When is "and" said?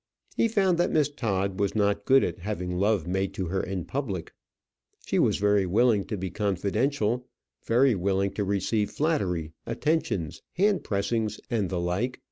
11.51-11.69